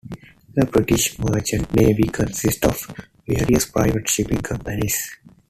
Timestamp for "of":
2.65-2.87